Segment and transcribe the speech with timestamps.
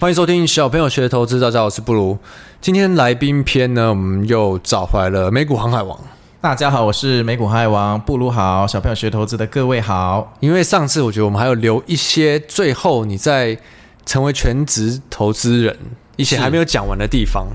[0.00, 2.16] 欢迎收听小朋友学投资，大家好，我是布鲁。
[2.58, 5.94] 今天来宾篇呢，我们又找回来了美股航海王。
[6.40, 8.30] 大家好，我是美股航海王布鲁。
[8.30, 10.34] 好，小朋友学投资的各位好。
[10.40, 13.58] 因为上次我觉得我们还有留一些，最后你在
[14.06, 15.76] 成为全职投资人
[16.16, 17.46] 一些还没有讲完的地方。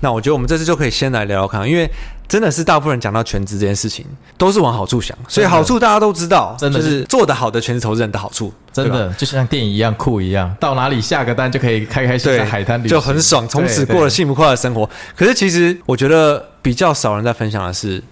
[0.00, 1.88] 那我觉得我们这次就可以先来聊聊看，因为
[2.26, 4.04] 真的是大部分人讲到全职这件事情，
[4.36, 14.88] 都是往好处想，所以好处大家都知道，真的是做得好的全职投资人的好处，真的就像电影一样酷一样，到哪里下个单就可以开开心在海滩里就很爽，从此过了幸福快乐的生活。
[15.16, 18.02] 可是其实我觉得比较少人在分享的是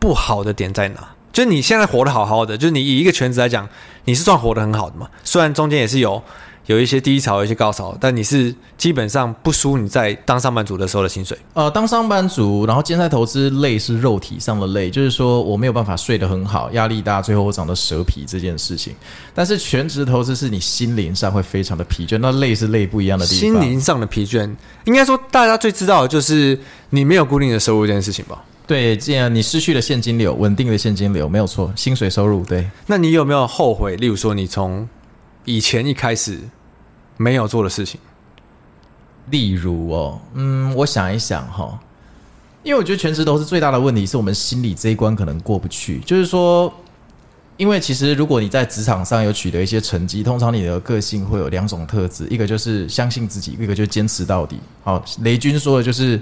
[0.00, 1.08] 不好的点在哪？
[1.32, 3.68] 就是你现在活得好好的，就是你以一个全职来讲，
[4.06, 5.06] 你是算活得很好的嘛？
[5.22, 6.22] 虽然中间也是有。
[6.66, 11.38] 有一些低潮，有一些高潮，但你是基本上不输你在当上班族的时候的薪水。
[11.54, 18.94] 呃，当上班族，然后兼差投资累是肉体上的累，就是说我没有办法睡得很好，压力大，最后我长得蛇皮这件事情。
[19.32, 23.40] 但是全职投资是你心灵上会非常的疲倦，那累是累不一样的地方。
[23.40, 24.52] 心灵上的疲倦，
[24.86, 26.58] 应该说大家最知道的就是
[26.90, 28.42] 你没有固定的收入这件事情吧？
[28.66, 32.68] 对，这样你失去了现金流，稳定的现金流没有错，薪水收入对。
[32.88, 33.94] 那你有没有后悔？
[33.94, 34.88] 例如说，你从
[35.44, 36.40] 以前一开始。
[37.16, 37.98] 没有做的事情，
[39.30, 41.78] 例如哦，嗯，我想一想哈，
[42.62, 45.98] 因为我觉得全职都是最大的问题是我们心理这一关可能过不去。
[46.00, 46.72] 就是说，
[47.56, 54.58] 因为其实如果你在职场上有取得一些成绩，通常你的个性会有两种特质，一个就是相信自己，一个就坚持到底。
[54.84, 56.20] 好，雷军说的就是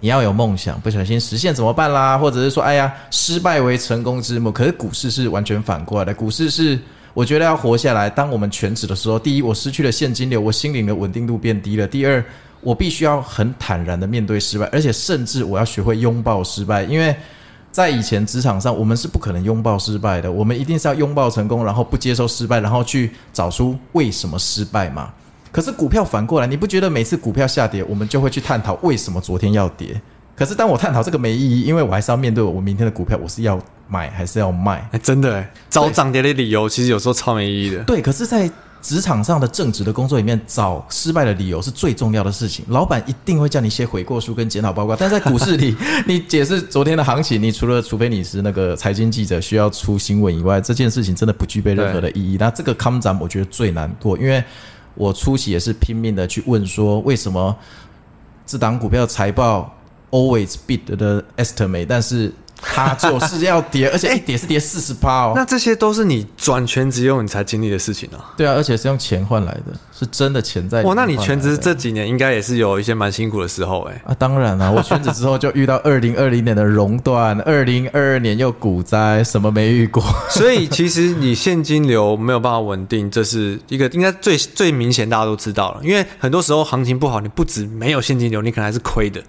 [0.00, 2.18] 你要有梦想，不小心实现怎么办啦？
[2.18, 4.52] 或者是说，哎呀，失败为成功之母。
[4.52, 6.78] 可是股市是完全反过来的，股市是。
[7.12, 12.24] 我觉得要活下来，当我们全职的时候，第一，我失去了现金流，我心灵的稳定度变低了；第二，
[12.60, 17.14] 我必须要很坦然的面对失败，而且甚至我要学会拥抱失败，因为
[17.72, 25.12] 在以前职场上，我们是不可能拥抱失败的，我们一定是要拥抱成功，然后不接受失败，然后去找出为什么失败嘛。
[25.52, 30.00] 可是股票反过来，你不觉得每次股票下跌，我们就会去探讨为什么昨天要跌？
[30.36, 34.88] 可是当我探讨这个没意义，因为我还是要面对我明天的股票，我是要买还是要卖？
[34.92, 37.82] 欸、真的，找涨跌的理由其实有时候超没意义的。
[37.84, 42.64] 对，可是，在职场上的正职的工作里面，找失败的理由是最重要的事情。
[42.68, 52.36] 老板一定会叫你写悔过书跟检讨报告，但在股市里， 你解释昨天的行情，你除了除非你是那个财经记者需要出新闻以外，这件事情真的不具备任何的意义。
[52.40, 54.42] 那这个康展我觉得最难过，因为
[54.94, 57.54] 我初期也是拼命的去问说，为什么
[58.46, 59.76] 这档股票财报
[60.10, 62.32] ？Always beat the estimate，但是
[62.62, 65.32] 它就是要跌， 而且一跌是跌四十趴哦。
[65.34, 68.32] 那这些都是你转全职用你才经历的事情啊。
[68.36, 70.82] 对啊，而且是用钱换来的，是真的钱在。
[70.82, 74.02] 哇，那你全职这几年应该也是有一些蛮辛苦的时候哎。
[74.06, 80.02] 啊，当然了，我全职之后就遇到二零二零年的熔断，二零二二年又股灾，什么没遇过。
[80.30, 85.80] 所以其实你现金流没有办法稳定，这是一个应该最最明显，大家都知道了。
[85.82, 89.22] 因为很多时候行情不好，你不止没有现金流，你可能还是亏的。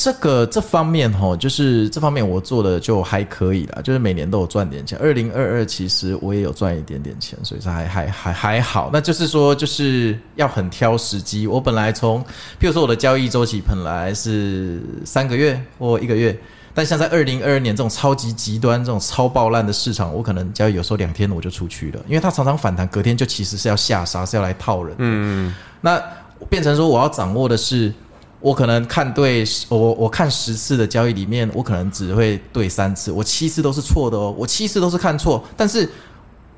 [0.00, 4.96] 这个这方面吼，就是这方面我做的就还可以啦，就是每年都有赚点钱。
[5.02, 8.90] 二零二二其实我也有赚一点点钱，所以说还还还还好。
[8.92, 11.48] 那就是说，就是要很挑时机。
[11.48, 12.22] 我本来从，
[12.60, 16.38] 譬如说我的交易周期本来是三个月或一个月，
[16.72, 24.94] 但像在二零二二年这种超级极端、这种超爆烂的市场，我可能交易有时候两天我就出去了，因为它常常反弹，隔天就其实是要下杀，是要来套人。
[25.00, 26.00] 嗯，那
[26.48, 27.92] 变成说我要掌握的是。
[28.40, 35.42] 我可能看对，我我看十次的交易里面，我可能只会对三次，我七次都是错的哦，我七次都是看错。
[35.56, 35.88] 但是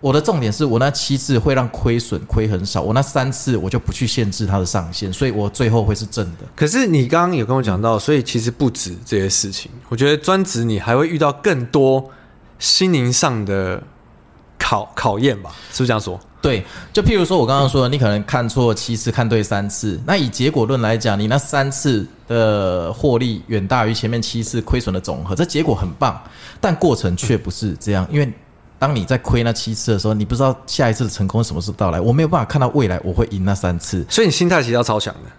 [0.01, 6.47] 我的重点是我那七次会让亏损亏很少，我那三次我就不去限制它的上限，所以我最后会是正的。
[6.55, 12.11] 可是你刚刚有跟我讲到，所以其实不止这些事情，我觉得专职你还会遇到更多
[12.59, 13.83] 心灵上的
[14.59, 15.51] 考考验吧？
[15.73, 16.21] 是不是这样说？
[16.43, 20.01] 对，就譬如说，我刚刚说的，你可能看错七次，看对三次。
[20.06, 26.19] 那以结果论来讲，你那三次的获利远大于前面七次亏损的总和，这结果很棒。
[26.59, 28.33] 但过程却不是这样，因为
[28.78, 32.01] 当你在亏那七次的时候，你不知道下一次的成功什么时候到来。
[32.01, 35.31] 我没有办法看到未来我会赢那三次，所以你心态其实要超强的。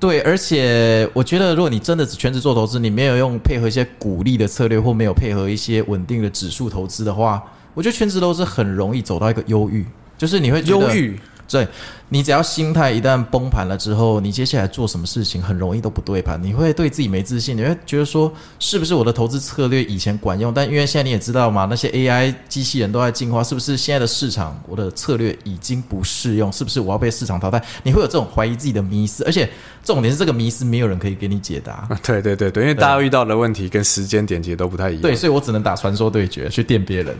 [0.00, 7.42] 对，而且我觉得，如果你真的只全职做投资，你没有用配合一些鼓励的策略，或没有配合一些稳定的指数投资的话，
[7.74, 9.86] 我觉得全职投资很容易走到一个忧郁。
[10.22, 11.18] 就是你会觉得忧郁，
[11.50, 11.66] 对，
[12.12, 26.52] 你只要心态一旦崩盘了之后，你接下来做什么事情很容易都不对盘，你会对自己没自信，你会觉得说是不是我的投资策略以前管用，但因为现在你也知道嘛，那些 AI 机器人都在进化，是不是现在的市场我的策略已经不适用？
[26.52, 27.58] 是不是我要被市场淘汰？
[27.82, 29.48] 你会有这种怀疑自己的迷失，而且
[29.82, 31.88] 重点是这个迷失没有人可以给你解答。
[32.02, 35.00] 对对对对，因为大家遇到的问题跟时间点其实都不太一样。
[35.00, 37.16] 对，所以我只能打传说对决去电别人。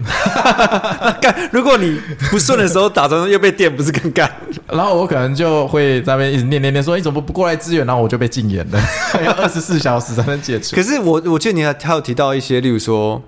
[1.18, 1.98] 干，如果你
[2.30, 2.82] 不顺的时候。
[2.92, 4.30] 打传说又被电，不是更干？
[4.82, 7.86] 然然后我可能就会在那边一直念念念说，你怎么不过来支援？
[7.86, 8.80] 然后我就被禁言了，
[9.24, 10.74] 要二十四小时才能解除。
[10.74, 13.22] 可是我我记得你还还有提到一些，例如说，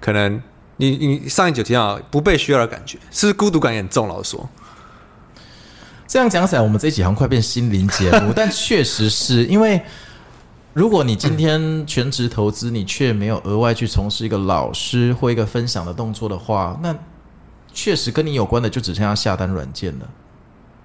[0.00, 0.42] 可能
[0.78, 4.08] 你你上一集有提到不被需要的感觉，是不是孤独感也很重？
[4.08, 4.48] 老实说，
[6.06, 9.82] 这样讲起来，我们这一集好像快变心灵节目，但确实是因为。
[10.72, 16.92] 如果你今天全职投资，你却没有额外去从事一个老师或一个分享的动作的话，那
[17.72, 20.08] 确实跟你有关的就只剩下下单软件了。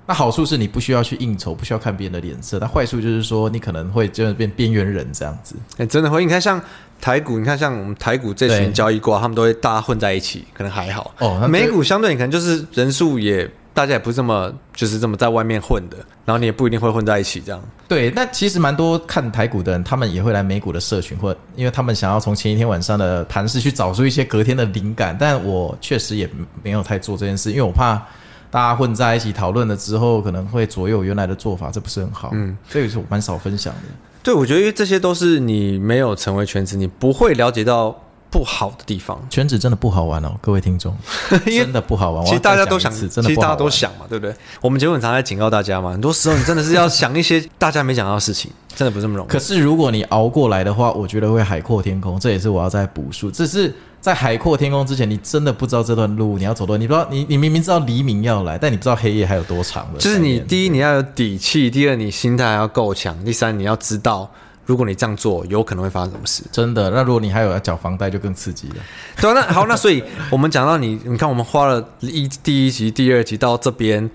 [0.10, 2.58] 那好处是你不需要去应酬，不需要看别人的脸色。
[2.58, 5.56] 那坏处就是说，你可能会真的变边缘人这样子。
[5.78, 6.26] 哎，真的会。
[6.26, 6.60] 你看，像
[7.00, 11.14] 台股，你看像我们台股这群交易挂，他们都会大家混在一起，可能还好。
[11.20, 13.48] 哦，美股相对你可能就是人数也。
[13.72, 15.96] 大家也不是这么就是这么在外面混的，
[16.26, 17.62] 然后你也不一定会混在一起这样。
[17.88, 25.16] 对，那其实蛮多看台股的人，他们也会来美股的社群，或因为他们想要从前一天晚上的盘势去找出一些隔天的灵感。
[25.18, 26.30] 但我确实也
[26.62, 28.04] 没有太做这件事，因为我怕
[28.52, 32.30] 大家混在一起讨论了之后，可能会左右原来的做法，这不是很好。
[32.34, 33.82] 嗯，这也是我蛮少分享的。
[34.22, 37.96] 对，我觉得这些都是你没有成为全职，你不会了解到。
[38.32, 40.96] 不好的地方，全职真的不好玩哦，各位听众，
[41.50, 42.24] 真的不好玩。
[42.24, 44.36] 其实大家都想，其实大家都想嘛，对不对？
[44.62, 49.30] 我们节目很常在警告大家嘛，很多时候你真的是要想一些大家没讲到的事情，真的不是这么容易。
[49.32, 52.20] 可是如果你熬过来的话，我觉得会海阔天空。
[52.20, 59.88] 这也是我要再补述，只是在海阔天空之前，你真的不知道这段路你要走多，你不知道，你你明明知道黎明要来，但你不知道黑夜还有多长。
[59.98, 64.30] 就是你第一你要有底气，第二你心态要够强，第三你要知道。
[64.66, 66.44] 如果你这样做，有可能会发生什么事？
[66.52, 66.92] 真的？
[66.92, 68.76] 那如果你还有要缴房贷，就更刺激了。
[69.20, 74.08] 对啊，那好，那所以我们讲到你，你看我们花了一第一集、第二集到这边，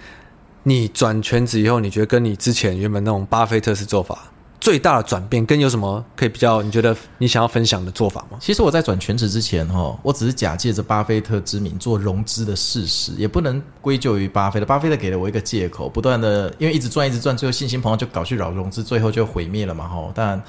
[0.62, 4.30] 你转全职以后，你觉得跟你之前原本那种巴菲特式做法？
[4.64, 6.62] 最大的转变跟有什么可以比较？
[6.62, 8.38] 你觉得你想要分享的做法吗？
[8.40, 14.64] 其实我在转全职之前，哈，我只是假借着巴菲特之名做融资的事实，也不能归咎于巴菲特。
[14.64, 20.10] 巴菲特给了我一个借口，不断的因为一直赚一直赚，最后信心膨胀就搞去扰融资，最后就毁灭了嘛，哈。
[20.14, 20.42] 但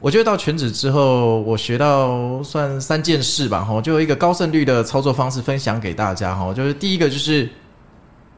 [0.00, 7.48] 我觉得到全职之后，我学到算三件事吧，哈，就一个高胜率的操作方式分享给大家，哈，就是第一个就是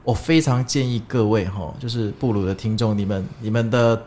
[0.04, 3.98] 我非常建议各位，哈，就是布鲁的听众，你们你们的。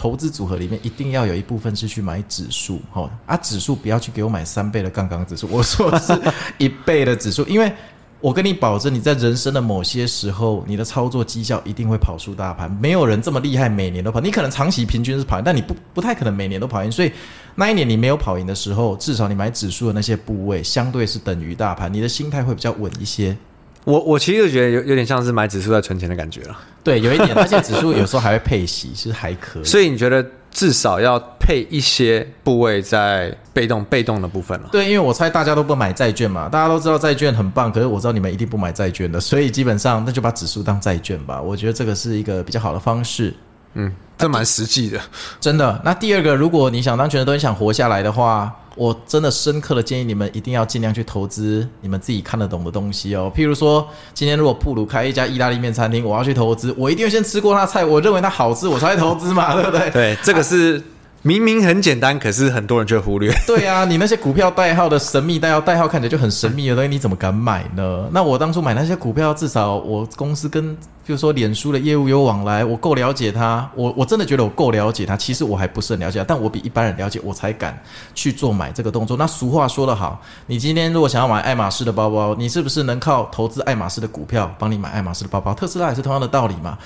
[0.00, 6.18] 投资组合里面一定要有一部分是去买指数，哈啊，指数不要去给我买三倍的杠杆指数，我说的是
[6.56, 7.70] 一倍的指数，因为
[8.18, 17.12] 我跟你保证，你在人生的某些时候，你的操作绩效一定会跑输大盘，没有人这么厉害，每年都跑，你可能长期平均是跑赢，但你不不太可能每年都跑赢，所以
[17.54, 23.36] 那一年你没有跑赢的时候，至少你买指数的那些部位相对是等于大盘，你的心态会比较稳一些。
[23.84, 26.58] 我我其实就觉得有有点像是买指数在存钱的感觉了。
[26.84, 29.64] 对，有一点， 而且指数有时候还会配息，其实还可以。
[29.64, 34.68] 所以你觉得至少要配一些部位在被动被动的部分了？
[34.70, 41.40] 对，因为我猜大家都不买债券嘛，大家都知道债券很棒，可是我知道你们一定不买债券的，所以基本上那就把指数当债券吧。
[41.40, 43.34] 我觉得这个是一个比较好的方式。
[43.74, 45.00] 嗯，这蛮实际的，
[45.40, 45.80] 真的。
[45.84, 48.54] 那第二个，如果你想当全职都很想活下来的话。
[48.76, 53.30] 我真的深刻的建议你们一定要尽量去投资你们自己看得懂的东西哦。
[53.34, 59.90] 譬如说，今天如果布鲁开一家意大利面餐厅，我要去投资，我一定要先吃过那菜，我认为它好吃，我才会投资嘛，对不对？
[59.90, 60.82] 对，这个是。
[61.22, 63.30] 明明很简单，可是很多人却忽略。
[63.46, 68.08] 对啊，你那些股票代号的神秘代号，代号看起来就很神秘的东西，你怎么敢买呢？
[68.10, 70.74] 那我当初买那些股票，至少我公司跟，
[71.04, 73.70] 比如说脸书的业务有往来，我够了解它。
[73.74, 75.14] 我我真的觉得我够了解它。
[75.14, 77.78] 其实我还不是很了解，但我比一般人了解，我才敢
[78.14, 79.14] 去做买这个动作。
[79.18, 85.52] 那俗话说得好，你今天如果想要买爱马仕的包包，你是不是能靠投资爱马仕的股票帮你买爱马仕的包包？
[85.52, 86.78] 特斯拉也是同样的道理嘛。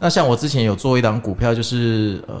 [0.00, 2.40] 那像我之前有做一档股票，就是呃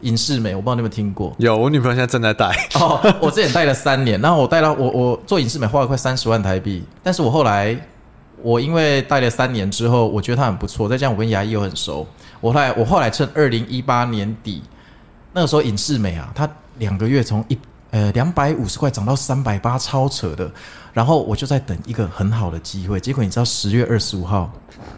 [0.00, 1.34] 影视美，我不知道你有没有听过。
[1.38, 2.50] 有，我女朋友现在正在带。
[2.80, 7.78] 哦，我之前带了三年，然后我带了我我做影视美花了快三十万台币，但是我后来
[8.42, 12.06] 我因为带了三年之后，我觉得它很不错，再加上我跟牙医又很熟，
[12.40, 14.62] 我后来我后来趁二零一八年底
[15.32, 17.58] 那个时候影视美啊，它两个月从一
[17.94, 20.50] 呃两百五十块涨到三百八，超扯的。
[20.92, 24.50] 然后我就在等一个很好的机会，结果你知道十月二十五号，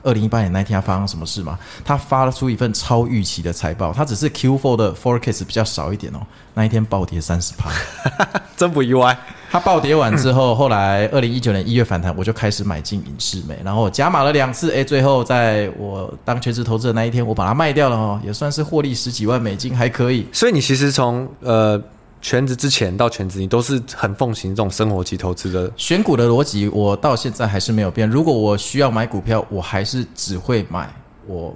[0.03, 1.59] 二零一八年那天他发生什么事吗？
[1.85, 6.19] 他发了出一份超预期的财报，他只是 Q4 的 forecast 比较少一点哦，
[6.53, 7.71] 那一天暴跌三十趴，
[8.57, 9.17] 真不意外。
[9.50, 20.26] 他暴跌完之后，后来二零一九年一月反弹，我就开始买进影视美，然后加码了两次，哎，最后在我当全职投资的那一天，我把它卖掉了哦，也算是获利十几万美金，还可以。
[20.31, 21.83] 所以你其实从呃。
[22.20, 28.08] 全职之前到全职，你都是很奉行这种生活级投资的选股的逻辑，我到现在还是没有变。
[28.08, 30.92] 如果我需要买股票，我还是只会买
[31.26, 31.54] 我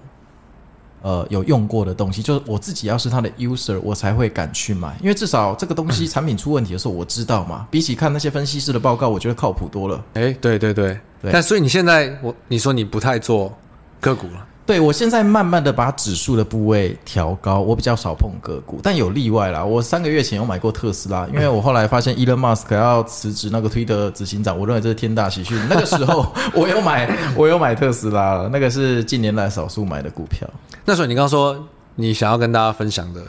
[1.02, 4.96] 呃有用过的东西，就是我自己要是它的 user，我才会敢去买。
[5.00, 7.66] 因为至少这个东西产品出问题的时候，我知道嘛。
[7.70, 10.04] 比起看那些分析师的报告，我觉得靠谱多了。
[10.14, 11.32] 哎，对对对，对。
[11.32, 13.52] 但所以你现在我你说你不太做
[13.98, 14.46] 个股了。
[14.70, 19.64] 对，我现在慢慢的把指数的部位调高，我比较少碰个股，但有例外啦。
[19.64, 25.60] 我三个月前有买过特斯拉，因为我后来发现 Elon Musk 要辞职那个推特执行长，我认为这是天大喜讯。
[25.68, 26.24] 那个时候
[26.54, 30.48] 我有买，我有买特斯拉了，那个是近年来少数买的股票。
[30.84, 33.20] 那时候你刚刚说你想要跟大家分享的，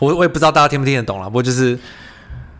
[0.00, 1.78] 我我也不知道大家听不听得懂啦，不过就是。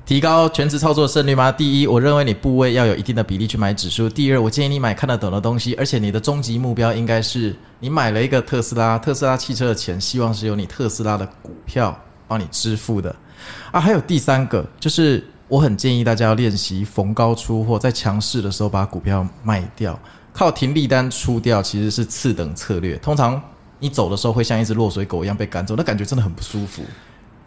[0.05, 1.51] 提高全职操作胜率吗？
[1.53, 4.09] 第一，我认为你部位要有一定的比例去买指数。
[4.09, 13.15] 第二，我建议你买看得懂的东西，而且你的终极目标应该是你买了一个特斯拉，特斯拉汽车的钱，希望是由你特斯拉的股票帮你支付的。
[13.71, 19.99] 啊，还有第三个，就是我很建议大家要练习逢高出货，在强势的时候把股票卖掉，
[20.33, 22.97] 靠停利单出掉其实是次等策略。
[22.97, 23.41] 通常
[23.79, 26.83] 你走的时候会像一只落水狗一样被赶走，那感觉真的很不舒服。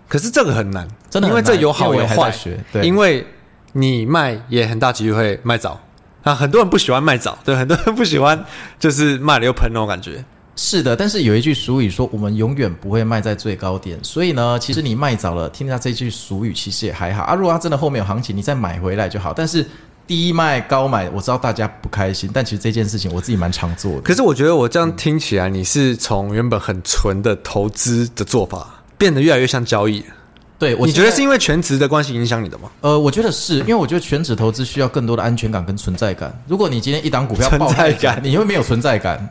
[0.07, 2.33] 可是这个很难，真的，因为这有好有坏。
[2.71, 3.25] 对，因为
[3.73, 5.79] 你卖也很大机会卖早
[6.23, 8.45] 啊，很多人不喜欢卖早，对，很多人不喜欢
[8.79, 10.23] 就是卖了又喷那种感觉。
[10.55, 17.35] 是的，但是有一句俗语说，我们永远不会卖在最高点，所以呢，其实你卖早了，听到这句俗语，其实也还好啊。
[17.35, 19.33] 如果它真的后面有行情，你再买回来就好。
[19.33, 19.67] 但是
[20.07, 24.01] 低卖高买，我知道大家不开心，但其实这件事情我自己蛮常做的。
[24.01, 28.74] 可是我觉得我这样听起来，你是从原本很纯的投资的做法。
[28.97, 30.03] 变得越来越像交易，
[30.57, 32.69] 对，我你觉得是因为全职的关系影响你的吗？
[32.81, 36.33] 呃，我觉得是因为我觉得全职投资需要更多的安全感跟存在感。
[36.47, 39.29] 如果你今天一档股票存在感，你会没有存在感。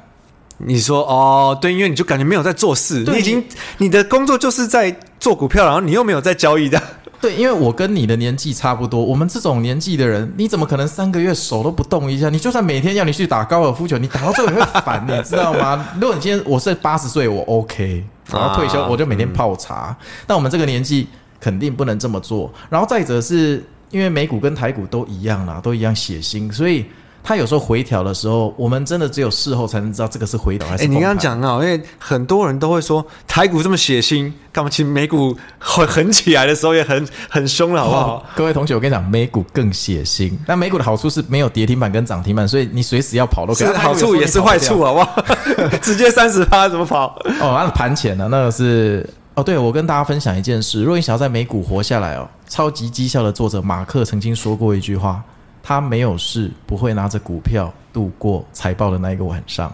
[0.59, 3.45] 你说哦，对，因为你就感觉没有在做事，你已经
[3.79, 6.81] 你的工作就是在做股票，然后你又没有在交易的。
[7.21, 12.29] 对，因为我跟你的年纪差不多，我们这种年纪的人，你怎么可能三个月手都不动一下？
[12.29, 15.89] 你就算每天要你去打高尔夫球，你打到最后也会烦，你知道吗？
[15.99, 19.97] 如果你今天我是八十岁，我 OK，然后退休我就每天泡茶。
[20.27, 21.09] 但我们这个年纪
[21.41, 22.53] 肯定不能这么做。
[22.69, 26.85] 然后再者是因为美股跟台股都一样啦，都一样血腥，所以。
[27.27, 30.85] 它有时候回调的时候，我们真的只有事后才能知道这个是回调还是。
[30.85, 34.69] 哎、欸，你刚刚讲啊，因为很多人都会说台股这么血腥，干嘛？
[34.69, 38.27] 其实美股很很起来的时候也很很凶了，好不好？
[38.37, 40.31] 各位同学，我跟你讲，美股更血腥。
[40.47, 43.69] 那美股的好处是没有跌停板跟涨停板，所以你随时要跑都可以。
[43.75, 45.25] 好处也是坏处，好不好？
[45.81, 47.19] 直接三十趴怎么跑？
[47.41, 48.29] 哦，那盘前呢？
[48.31, 50.83] 那个是哦，对，我跟大家分享一件事。
[50.83, 55.23] 如果你想要在美股活下来哦，超级绩效的作者马克曾经说过一句话。
[55.67, 59.73] 他没有事，不会拿着股票度过财报的那一个晚上。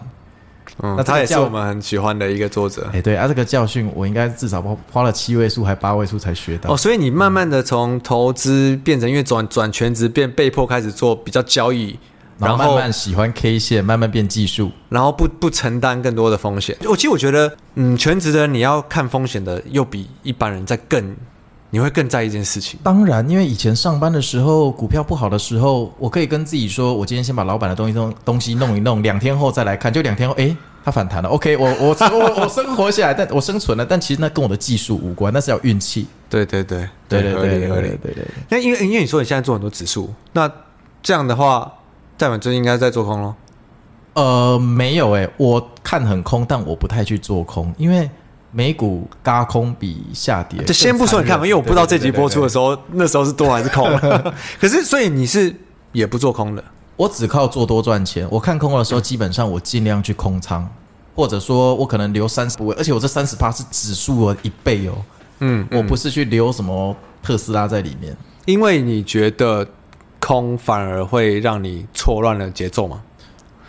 [0.81, 2.83] 嗯，那他也是我们很喜欢的一个作者。
[2.93, 6.73] 哎、欸，对啊，这个教训我应该至少花花了七位数还八位数才学到。
[6.73, 11.99] 哦，所以你慢慢的从投资变成，因为转转全职变被迫开始做比较交易，
[12.37, 16.77] 然后慢慢喜欢 K 线，慢慢变技术，然后不不承担更多的风险。
[16.87, 21.13] 我其实我觉得，嗯，全职的你要看风险的，又比一般人在更。
[21.73, 22.77] 你会更在意一件事情。
[22.83, 29.91] 当然，因为以前上班的时候，股票不好的时候，我可以跟自己说，我今天先把老板的东西东东西弄一弄，两天后再来看。
[29.91, 31.29] 就两天后，诶，它反弹了。
[31.33, 33.85] OK，我我我我生活下来，但我生存了。
[33.85, 36.05] 但其实那跟我的技术无关，那是要运气。
[36.29, 38.27] 对对对对对对对对对对。
[38.49, 40.51] 那因为因为你说你现在做很多指数，那
[41.01, 41.71] 这样的话，
[42.17, 43.33] 代表就应该在做空喽？
[44.13, 48.09] 呃，没有诶，我看很空，但我不太去做空，因为。
[48.51, 53.85] 美股嘎空比下跌，就先不说你看嘛，因为我不知道这集播出的时候，那时候是多还是空。
[54.59, 55.55] 可是，所以你是
[55.93, 56.63] 也不做空的，
[56.97, 58.27] 我只靠做多赚钱。
[58.29, 60.67] 我看空的时候，基本上我尽量去空仓，
[61.15, 64.93] 或者说我可能留三十部位，而且我这三十趴是指数的一倍哦。
[65.39, 68.15] 嗯，我不是去留什么特斯拉在里面，
[68.45, 69.65] 因为你觉得
[70.19, 73.01] 空反而会让你错乱了节奏吗？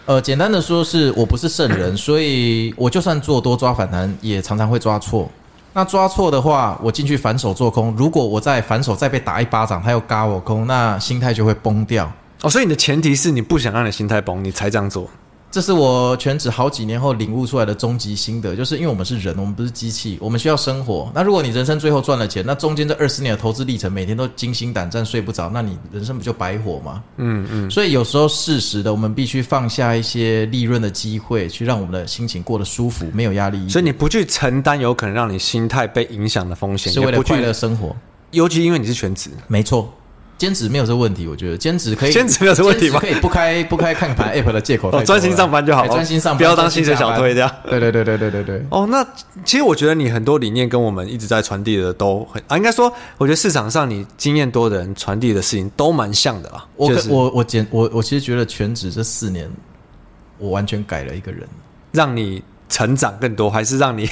[0.04, 5.30] 呃，简单的说，是我不是圣人， 所以我就算做多抓反弹，也常常会抓错。
[5.74, 7.94] 那抓错的话，我进去反手做空。
[7.96, 12.12] 如果我在反手再被打一巴掌，他又嘎我空，那心态就会崩掉。
[12.42, 15.08] 哦，所以你的前提是你不想让你心态崩，你才这样做。
[15.52, 21.12] 这是我全职好几年后领悟出来的终极心得，就是因为我们是人，我们不是机器，我们需要生活。
[21.14, 27.02] 那如果你人生最后赚了钱，那中间这二十年的投资历程，每天都惊心胆战、睡不着，那你人生不就白活吗？
[27.18, 27.70] 嗯嗯。
[27.70, 33.68] 所以有时候适时的，我们必须放下一些利润的机会，去让我们的心情过得舒服，没有压力。
[33.68, 37.94] 所以你不去承担有可能让你心态被影响的风险，是为了快乐生活。
[38.30, 39.92] 尤其因为你是全职，没错。
[40.42, 42.98] 兼职没有这个问题，我觉得兼职可以，兼职没有这个问题吗？
[42.98, 47.48] 可以不开不开看盘 app 的借口，专心上班就好，专心上班，不要当薪水小偷这样。
[47.62, 48.66] 对对对对对对对。
[48.68, 49.06] 哦，那
[49.44, 56.66] 其实我觉得你很多理念跟我们一直在传递的都很啊，应该说，我觉得市场上你经验多的人传递的事情都蛮像的啦。
[56.74, 59.48] 我我我简我我其实觉得全职这四年，
[60.38, 61.46] 我完全改了一个人，
[61.92, 62.42] 让你。
[62.72, 64.08] 成长更多，还是让你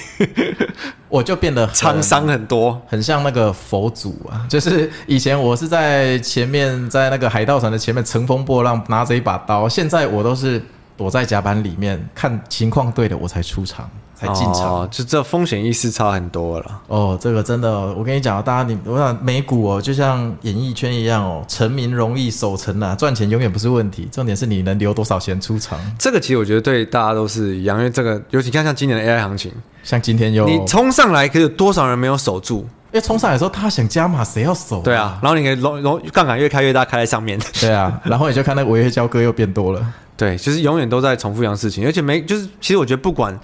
[1.09, 4.45] 我就变得沧桑很多，很像那个佛祖啊！
[4.49, 10.62] 就是以前我是在前面，在那个海盗船的前面乘风破浪，拿着一把刀，现在我都是
[10.95, 13.90] 躲在甲板里面看情况对的，我才出场。
[14.20, 16.80] 才进场，哦，就这风险意识差很多了。
[16.88, 25.78] 哦，这个真的，我跟你讲，大家你我想美股哦，就像演艺圈一样哦，成名容易守成啊，赚钱永远不是问题，重点是你能留多少钱出场。
[25.98, 29.50] 这个其实我觉得对大家都是一样，因为这个尤其看像今年的 AI 行情，
[29.82, 32.66] 像今天有你冲上来，可是多少人没有守住？
[32.92, 34.82] 因为冲上来的时候，他想加码，谁要守？
[34.82, 37.38] 对啊，然后你可以拢拢杠杆越开越大，开在上面。
[37.60, 39.80] 对啊，然后你就看那个违约交割又变多了。
[40.16, 43.38] 对，就是永远都在重复一样事情，而且没就是，其实我觉得不管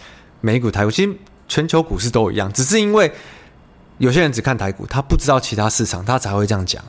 [0.47, 1.13] 美股台股，其实。
[1.49, 3.09] 全球股市都一样，只是因为
[3.99, 6.83] 有些人只看台股，他不知道其他市场，他才会这样讲。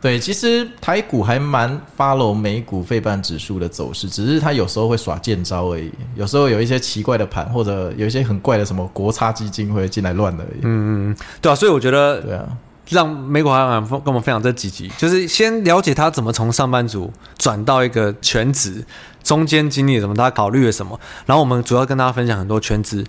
[0.00, 5.88] 对，其实台股还蛮 follow 美股费半指数的走势，只是他有时候会耍贱招而已。
[6.16, 10.60] 有时候有一些奇怪的盘，或者有一些很怪的什么国差基金会进来乱而已。
[10.62, 12.48] 嗯嗯，对啊，所以我觉得，对啊，
[12.88, 18.84] 让美国航海跟我们分享这几集，就是先了解他怎么从上班族转到一个全职，
[19.22, 23.04] 中间经历了什么，他考虑了什么，然后我们主要跟大家分享很多全职。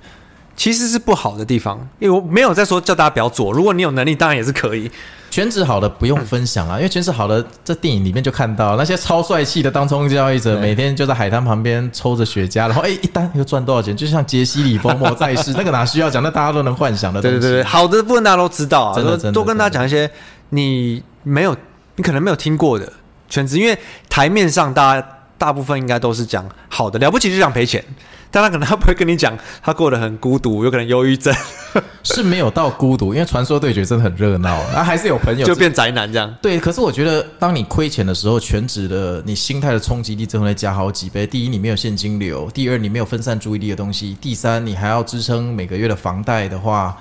[0.62, 3.51] 其实是不好的地方，因为我没有在说叫大家不要做。
[3.51, 4.91] 如果你有能力，当然也是可以。
[5.32, 13.98] 全职好的不用分享啊，因为全职好的，在电影里面就看到那些超帅气的当冲交易者，每天就在海滩旁边抽着雪茄，然后哎， 一单又赚多少钱？
[13.98, 16.22] 就像杰西·李佛摩在世， 那个哪需要讲？
[16.22, 17.20] 那大家都能幻想的。
[17.20, 20.08] 对对对，好的部分大家都知道啊，真的真的多跟大家讲一些
[20.50, 21.58] 你没有、
[21.96, 22.94] 你可能没有听过的
[23.27, 23.75] 全职，因为
[24.08, 25.08] 台面上大家
[25.41, 27.83] 大部分应该都是讲好的，了不起就想赔钱。
[28.29, 31.33] 但他可能他不会跟你讲，他过得很孤独，有可能忧郁症，
[32.03, 36.33] 是没有到孤独，因为传说对决真的很热闹，啊，还是有朋友，就变宅男这样。
[36.43, 41.25] 对，可是我觉得，当你亏钱的时候，全职的你心态的冲击力真的会加好几倍。
[41.25, 46.95] 第一，你没有现金流；第二，你没有分散注意力的东西；第三，你还要支撑每个月的房贷的话，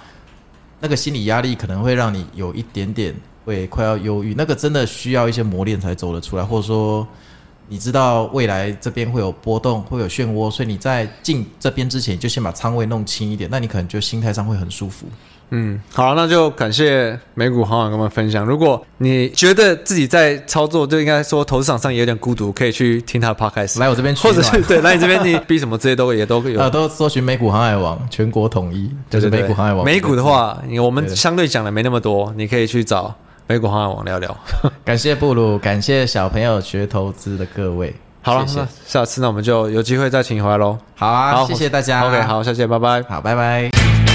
[0.80, 4.35] 那个心理压力可能会让你有一点点会快要忧郁。
[4.35, 7.06] 那个真的需要一些磨练才走得出来，或者说。
[7.70, 15.06] 你知道未来这边会有波动，会有漩涡，所以你在进这边之前，就先把仓位弄轻一点，那你可能就心态上会很舒服。
[15.52, 18.44] 嗯，好了，那就感谢美股航海跟我们分享。
[18.44, 29.85] 如果你觉得自己在操作，就应该说投资场上也有点孤独，可以去听他的 podcast，来我这边，或者是对来你这边，你逼什么这些都也都有， 呃，都搜寻美股航海王，全国统一，就是美股航海王。
[29.85, 33.14] 美股的话，我们相对讲的没那么多，你可以去找。
[33.51, 34.37] 美股航海王聊聊，
[34.85, 37.93] 感谢布鲁，感谢小朋友学投资的各位。
[38.23, 40.79] 好了，那下次那我们就有机会再请你回来喽。
[40.95, 42.07] 好啊，好谢谢大家。
[42.07, 43.03] OK，好，下期见，拜拜。
[43.09, 44.10] 好，拜拜。